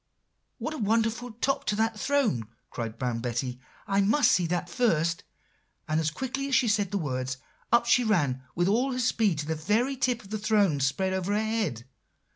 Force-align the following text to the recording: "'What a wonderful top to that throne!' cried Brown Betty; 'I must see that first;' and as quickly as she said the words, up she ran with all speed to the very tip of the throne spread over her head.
"'What 0.57 0.73
a 0.73 0.79
wonderful 0.79 1.31
top 1.33 1.63
to 1.65 1.75
that 1.75 1.99
throne!' 1.99 2.47
cried 2.71 2.97
Brown 2.97 3.19
Betty; 3.19 3.59
'I 3.85 4.01
must 4.01 4.31
see 4.31 4.47
that 4.47 4.67
first;' 4.67 5.23
and 5.87 5.99
as 5.99 6.09
quickly 6.09 6.47
as 6.47 6.55
she 6.55 6.67
said 6.67 6.89
the 6.89 6.97
words, 6.97 7.37
up 7.71 7.85
she 7.85 8.03
ran 8.03 8.41
with 8.55 8.67
all 8.67 8.97
speed 8.97 9.37
to 9.37 9.45
the 9.45 9.53
very 9.53 9.95
tip 9.95 10.23
of 10.23 10.31
the 10.31 10.39
throne 10.39 10.79
spread 10.79 11.13
over 11.13 11.33
her 11.35 11.39
head. 11.45 11.85